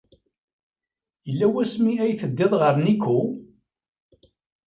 [1.27, 3.19] Yella wasmi ay teddiḍ ɣer Nikko?